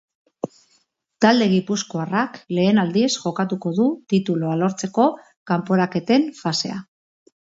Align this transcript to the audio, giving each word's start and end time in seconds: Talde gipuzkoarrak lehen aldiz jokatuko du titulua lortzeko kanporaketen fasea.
Talde 1.25 1.47
gipuzkoarrak 1.51 2.39
lehen 2.59 2.83
aldiz 2.85 3.11
jokatuko 3.17 3.75
du 3.81 3.85
titulua 4.15 4.57
lortzeko 4.63 5.07
kanporaketen 5.53 6.27
fasea. 6.41 6.81